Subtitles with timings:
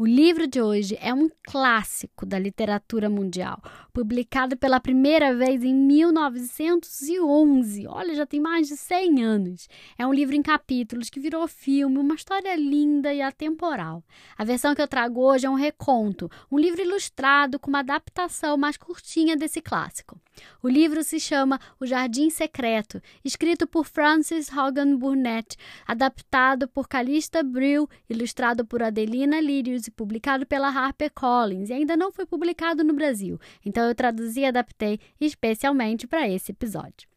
[0.00, 3.62] O livro de hoje é um clássico da literatura mundial,
[3.92, 7.86] publicado pela primeira vez em 1911.
[7.86, 9.68] Olha, já tem mais de 100 anos.
[9.98, 14.02] É um livro em capítulos que virou filme, uma história linda e atemporal.
[14.38, 18.56] A versão que eu trago hoje é um reconto, um livro ilustrado com uma adaptação
[18.56, 20.18] mais curtinha desse clássico.
[20.62, 27.42] O livro se chama O Jardim Secreto, escrito por Francis Hogan Burnett, adaptado por Calista
[27.42, 29.38] Brill, ilustrado por Adelina
[29.90, 34.46] Lirius publicado pela HarperCollins e ainda não foi publicado no Brasil, então eu traduzi e
[34.46, 37.08] adaptei especialmente para esse episódio.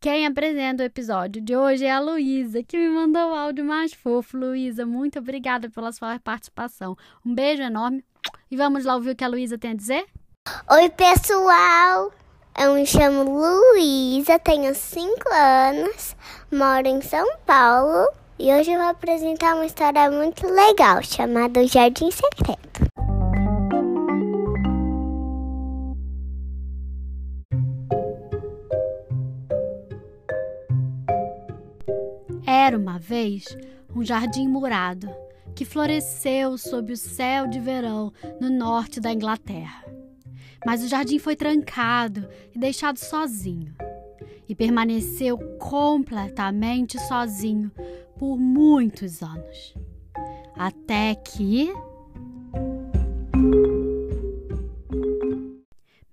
[0.00, 3.92] Quem apresenta o episódio de hoje é a Luísa, que me mandou o áudio mais
[3.92, 4.36] fofo.
[4.36, 6.96] Luísa, muito obrigada pela sua participação.
[7.24, 8.04] Um beijo enorme
[8.50, 10.04] e vamos lá ouvir o que a Luísa tem a dizer?
[10.68, 12.12] Oi, pessoal!
[12.58, 16.16] Eu me chamo Luísa, tenho 5 anos,
[16.50, 21.68] moro em São Paulo e hoje eu vou apresentar uma história muito legal chamada O
[21.68, 22.82] Jardim Secreto.
[32.44, 33.44] Era uma vez
[33.94, 35.08] um jardim murado
[35.54, 39.84] que floresceu sob o céu de verão no norte da Inglaterra.
[40.66, 43.72] Mas o jardim foi trancado e deixado sozinho.
[44.48, 47.70] E permaneceu completamente sozinho
[48.18, 49.74] por muitos anos.
[50.56, 51.72] Até que.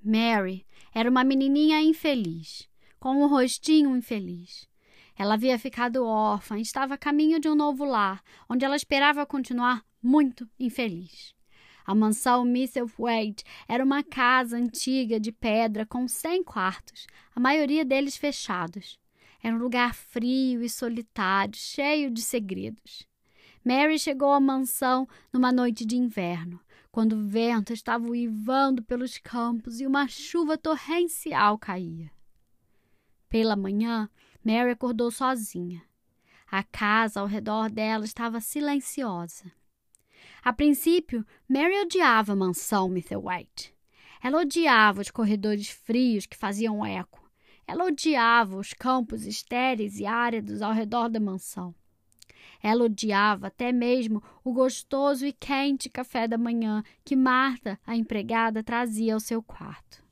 [0.03, 2.67] Mary era uma menininha infeliz,
[2.99, 4.67] com um rostinho infeliz.
[5.15, 9.25] Ela havia ficado órfã e estava a caminho de um novo lar, onde ela esperava
[9.25, 11.35] continuar muito infeliz.
[11.85, 18.15] A mansão Misselthwaite era uma casa antiga de pedra com cem quartos, a maioria deles
[18.15, 18.97] fechados.
[19.41, 23.07] Era um lugar frio e solitário, cheio de segredos.
[23.63, 26.59] Mary chegou à mansão numa noite de inverno,
[26.91, 32.11] quando o vento estava uivando pelos campos e uma chuva torrencial caía.
[33.29, 34.09] Pela manhã,
[34.43, 35.83] Mary acordou sozinha.
[36.51, 39.51] A casa ao redor dela estava silenciosa.
[40.43, 43.73] A princípio, Mary odiava a mansão White.
[44.21, 47.18] Ela odiava os corredores frios que faziam eco
[47.69, 51.75] ela odiava os campos estéreis e áridos ao redor da mansão.
[52.63, 58.63] Ela odiava até mesmo o gostoso e quente café da manhã que Marta, a empregada,
[58.63, 60.03] trazia ao seu quarto.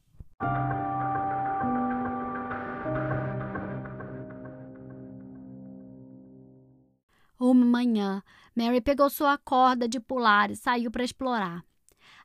[7.40, 8.22] Uma manhã,
[8.56, 11.66] Mary pegou sua corda de pular e saiu para explorar.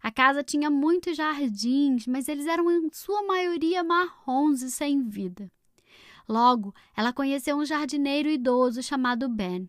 [0.02, 5.48] A casa tinha muitos jardins, mas eles eram em sua maioria marrons e sem vida.
[6.28, 9.68] Logo, ela conheceu um jardineiro idoso chamado Ben.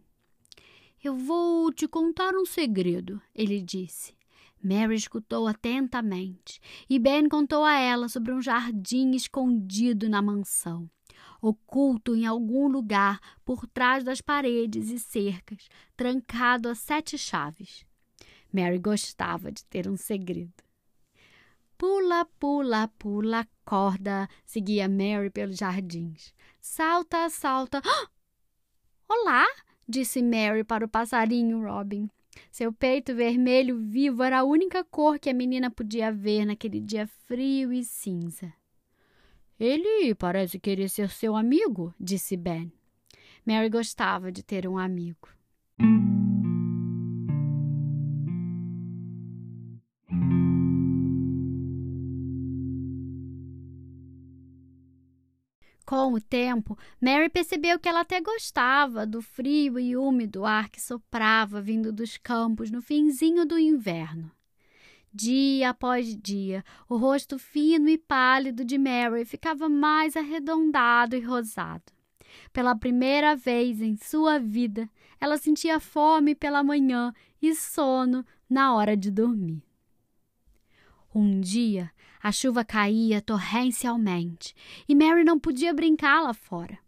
[1.04, 4.16] Eu vou te contar um segredo, ele disse.
[4.64, 10.90] Mary escutou atentamente e Ben contou a ela sobre um jardim escondido na mansão,
[11.42, 15.68] oculto em algum lugar por trás das paredes e cercas,
[15.98, 17.86] trancado a sete chaves.
[18.54, 20.54] Mary gostava de ter um segredo.
[21.76, 26.34] Pula, pula, pula, corda, seguia Mary pelos jardins.
[26.62, 27.82] Salta, salta.
[29.10, 29.46] Olá,
[29.90, 32.08] disse Mary para o passarinho Robin.
[32.52, 37.08] Seu peito vermelho vivo era a única cor que a menina podia ver naquele dia
[37.28, 38.54] frio e cinza.
[39.60, 42.72] Ele parece querer ser seu amigo, disse Ben.
[43.46, 45.28] Mary gostava de ter um amigo.
[55.94, 60.82] Com o tempo, Mary percebeu que ela até gostava do frio e úmido ar que
[60.82, 64.32] soprava vindo dos campos no finzinho do inverno.
[65.14, 71.94] Dia após dia, o rosto fino e pálido de Mary ficava mais arredondado e rosado.
[72.52, 74.90] Pela primeira vez em sua vida,
[75.22, 79.62] ela sentia fome pela manhã e sono na hora de dormir.
[81.16, 84.56] Um dia, a chuva caía torrencialmente
[84.88, 86.80] e Mary não podia brincar lá fora.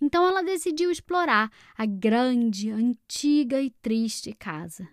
[0.00, 4.88] Então ela decidiu explorar a grande, antiga e triste casa.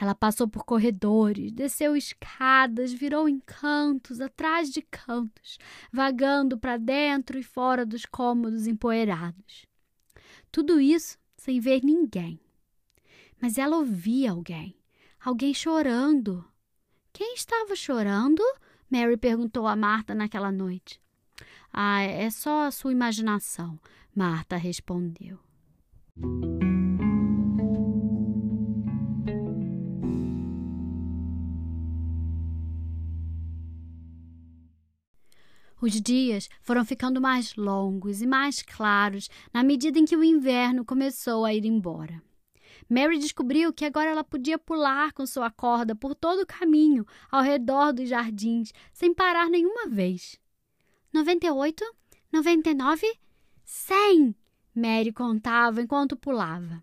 [0.00, 5.58] Ela passou por corredores, desceu escadas, virou em cantos, atrás de cantos,
[5.92, 9.66] vagando para dentro e fora dos cômodos empoeirados.
[10.50, 12.40] Tudo isso sem ver ninguém.
[13.40, 14.76] Mas ela ouvia alguém,
[15.24, 16.44] alguém chorando.
[17.12, 18.42] Quem estava chorando?
[18.90, 20.98] Mary perguntou a Marta naquela noite.
[21.70, 23.78] Ah, é só a sua imaginação,
[24.14, 25.38] Marta respondeu.
[35.82, 40.84] Os dias foram ficando mais longos e mais claros na medida em que o inverno
[40.84, 42.22] começou a ir embora.
[42.88, 47.42] Mary descobriu que agora ela podia pular com sua corda por todo o caminho ao
[47.42, 50.38] redor dos jardins, sem parar nenhuma vez.
[51.12, 51.84] Noventa e oito,
[52.32, 53.06] noventa e nove,
[53.64, 54.34] cem!
[54.74, 56.82] Mary contava enquanto pulava.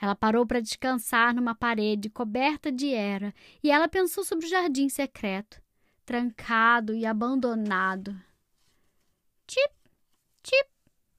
[0.00, 4.88] Ela parou para descansar numa parede coberta de era e ela pensou sobre o jardim
[4.88, 5.60] secreto
[6.10, 8.20] trancado e abandonado.
[9.46, 9.72] Tip,
[10.42, 10.68] tip,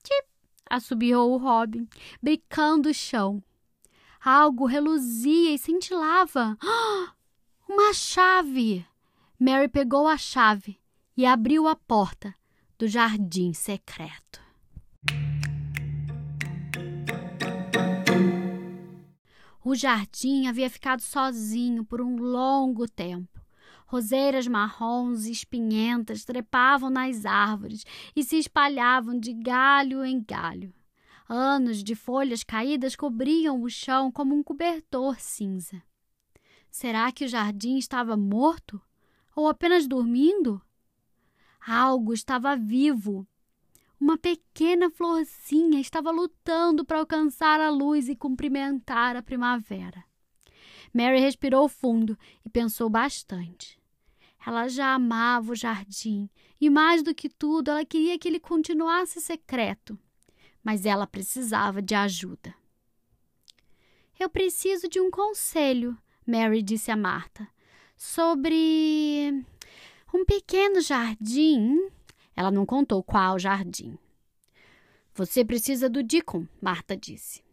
[0.03, 0.27] tip,
[0.69, 1.87] assobiou o Robin,
[2.21, 3.41] brincando o chão.
[4.23, 6.55] Algo reluzia e cintilava.
[7.67, 8.85] Uma chave!
[9.39, 10.77] Mary pegou a chave
[11.17, 12.35] e abriu a porta
[12.77, 14.39] do jardim secreto.
[19.63, 23.41] O jardim havia ficado sozinho por um longo tempo.
[23.87, 27.85] Roseiras marrons e espinhentas trepavam nas árvores
[28.15, 30.73] e se espalhavam de galho em galho.
[31.33, 35.81] Anos de folhas caídas cobriam o chão como um cobertor cinza.
[36.69, 38.81] Será que o jardim estava morto?
[39.33, 40.61] Ou apenas dormindo?
[41.65, 43.25] Algo estava vivo.
[43.97, 50.03] Uma pequena florzinha estava lutando para alcançar a luz e cumprimentar a primavera.
[50.93, 53.79] Mary respirou fundo e pensou bastante.
[54.45, 56.29] Ela já amava o jardim
[56.59, 59.97] e, mais do que tudo, ela queria que ele continuasse secreto.
[60.63, 62.53] Mas ela precisava de ajuda.
[64.19, 67.47] Eu preciso de um conselho, Mary disse a Marta,
[67.97, 69.43] sobre
[70.13, 71.89] um pequeno jardim.
[72.35, 73.97] Ela não contou qual jardim.
[75.13, 77.43] Você precisa do Deacon, Marta disse.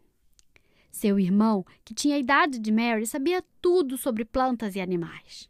[0.91, 5.49] Seu irmão, que tinha a idade de Mary, sabia tudo sobre plantas e animais.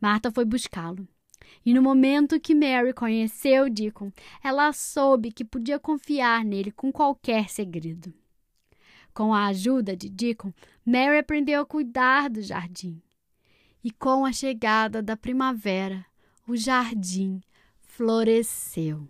[0.00, 1.06] Marta foi buscá-lo.
[1.64, 4.12] E no momento que Mary conheceu Deacon,
[4.42, 8.12] ela soube que podia confiar nele com qualquer segredo.
[9.12, 10.52] Com a ajuda de Deacon,
[10.84, 13.00] Mary aprendeu a cuidar do jardim.
[13.82, 16.04] E com a chegada da primavera,
[16.46, 17.40] o jardim
[17.80, 19.08] floresceu.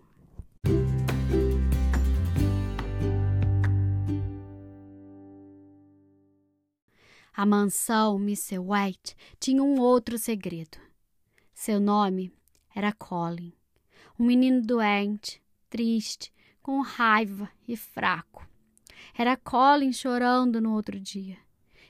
[7.37, 8.57] A mansão Mr.
[8.57, 10.86] White tinha um outro segredo.
[11.57, 12.31] Seu nome
[12.73, 13.51] era Colin.
[14.17, 16.31] Um menino doente, triste,
[16.61, 18.47] com raiva e fraco.
[19.17, 21.35] Era Colin chorando no outro dia.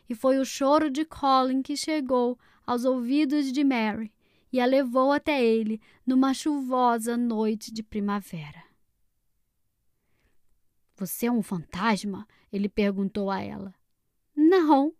[0.08, 4.10] E foi o choro de Colin que chegou aos ouvidos de Mary
[4.54, 8.64] e a levou até ele numa chuvosa noite de primavera.
[10.96, 12.25] Você é um fantasma?
[12.54, 13.75] Ele perguntou a ela.
[14.34, 14.94] Não,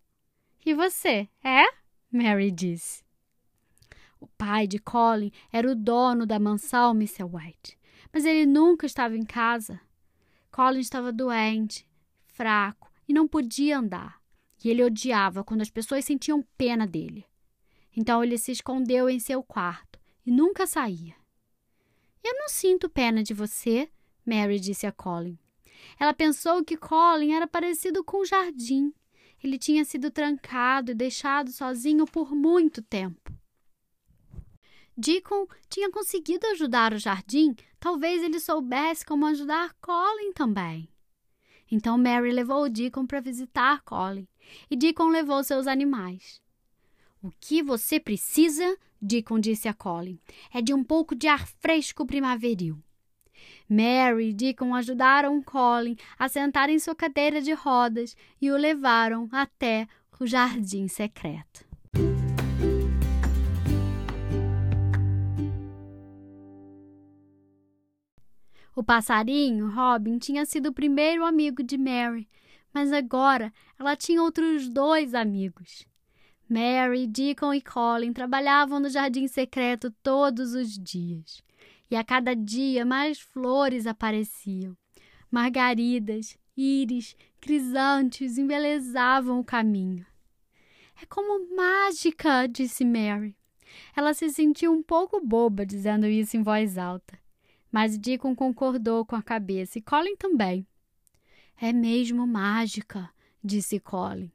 [0.66, 1.64] e você, é?
[2.12, 3.07] Mary disse.
[4.20, 7.24] O pai de Colin era o dono da mansão Mr.
[7.24, 7.78] White,
[8.12, 9.80] mas ele nunca estava em casa.
[10.52, 11.88] Colin estava doente,
[12.26, 14.22] fraco e não podia andar,
[14.64, 17.26] e ele odiava quando as pessoas sentiam pena dele.
[17.96, 21.16] Então ele se escondeu em seu quarto e nunca saía.
[22.24, 23.90] Eu não sinto pena de você,
[24.26, 25.38] Mary disse a Colin.
[26.00, 28.94] Ela pensou que Colin era parecido com o jardim
[29.44, 33.32] ele tinha sido trancado e deixado sozinho por muito tempo.
[35.00, 40.90] Deacon tinha conseguido ajudar o jardim, talvez ele soubesse como ajudar Colin também.
[41.72, 44.28] Então Mary levou o Deacon para visitar Colin
[44.72, 46.42] e Deacon levou seus animais.
[47.22, 50.20] O que você precisa, Deacon disse a Colin,
[50.52, 52.82] é de um pouco de ar fresco primaveril.
[53.70, 59.30] Mary e Deacon ajudaram Colin a sentar em sua cadeira de rodas e o levaram
[59.32, 59.88] até
[60.20, 61.67] o jardim secreto.
[68.78, 72.30] O passarinho, Robin, tinha sido o primeiro amigo de Mary,
[72.72, 75.84] mas agora ela tinha outros dois amigos.
[76.48, 81.42] Mary, Deacon e Colin trabalhavam no jardim secreto todos os dias
[81.90, 84.78] e a cada dia mais flores apareciam.
[85.32, 90.06] Margaridas, íris, crisantes embelezavam o caminho.
[91.02, 93.36] É como mágica, disse Mary.
[93.96, 97.18] Ela se sentiu um pouco boba dizendo isso em voz alta.
[97.72, 100.66] Mas Deacon concordou com a cabeça e Colin também.
[101.60, 103.10] É mesmo mágica,
[103.44, 104.32] disse Colin.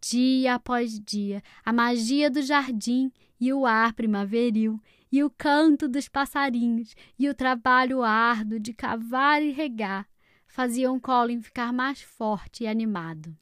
[0.00, 4.80] dia após dia, a magia do jardim e o ar primaveril,
[5.10, 10.08] e o canto dos passarinhos, e o trabalho árduo de cavar e regar,
[10.46, 13.36] faziam Colin ficar mais forte e animado.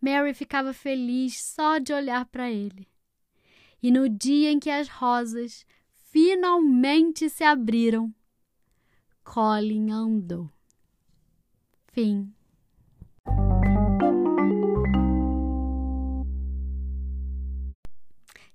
[0.00, 2.88] Mary ficava feliz só de olhar para ele.
[3.82, 5.66] E no dia em que as rosas
[6.02, 8.12] finalmente se abriram,
[9.26, 10.48] Colin andou.
[11.88, 12.32] Fim.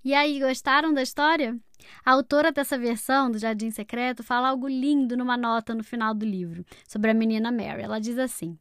[0.03, 1.59] E aí, gostaram da história?
[2.05, 6.25] A autora dessa versão do Jardim Secreto fala algo lindo numa nota no final do
[6.25, 7.83] livro sobre a menina Mary.
[7.83, 8.57] Ela diz assim: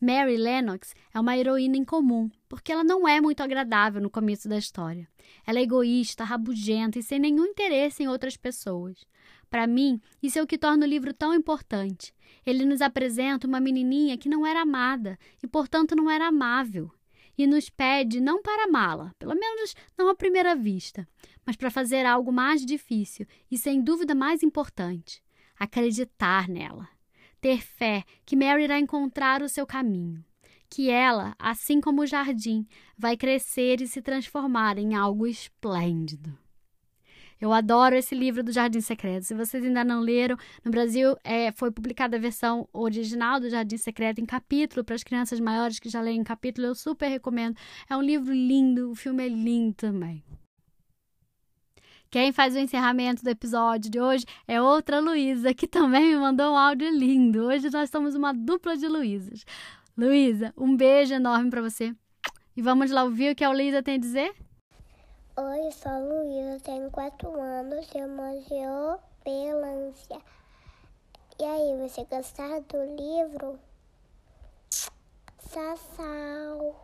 [0.00, 4.58] Mary Lennox é uma heroína incomum, porque ela não é muito agradável no começo da
[4.58, 5.08] história.
[5.46, 9.06] Ela é egoísta, rabugenta e sem nenhum interesse em outras pessoas.
[9.54, 12.12] Para mim, isso é o que torna o livro tão importante.
[12.44, 16.90] Ele nos apresenta uma menininha que não era amada e, portanto, não era amável
[17.38, 21.06] e nos pede não para amá-la, pelo menos não à primeira vista,
[21.46, 25.22] mas para fazer algo mais difícil e sem dúvida mais importante:
[25.56, 26.88] acreditar nela.
[27.40, 30.24] Ter fé que Mary irá encontrar o seu caminho,
[30.68, 32.66] que ela, assim como o jardim,
[32.98, 36.36] vai crescer e se transformar em algo esplêndido.
[37.40, 39.24] Eu adoro esse livro do Jardim Secreto.
[39.24, 43.76] Se vocês ainda não leram, no Brasil é, foi publicada a versão original do Jardim
[43.76, 46.68] Secreto em capítulo para as crianças maiores que já leem em capítulo.
[46.68, 47.56] Eu super recomendo.
[47.88, 50.22] É um livro lindo, o filme é lindo também.
[52.14, 56.52] Quem faz o encerramento do episódio de hoje é outra Luísa, que também me mandou
[56.52, 57.46] um áudio lindo.
[57.46, 59.44] Hoje nós somos uma dupla de Luísas.
[59.98, 61.92] Luísa, um beijo enorme para você.
[62.56, 64.32] E vamos lá ouvir o que a Luísa tem a dizer?
[65.36, 70.20] Oi, eu sou a Luísa, tenho 4 anos, chamo Geopelância.
[71.40, 73.58] E aí, você gostar do livro?
[75.40, 76.76] Sassau.